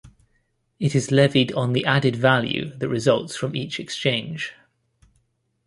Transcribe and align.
It 0.79 0.95
is 0.95 1.11
levied 1.11 1.51
on 1.53 1.73
the 1.73 1.85
added 1.85 2.15
value 2.15 2.75
that 2.75 2.89
results 2.89 3.35
from 3.35 3.55
each 3.55 3.79
exchange. 3.79 4.55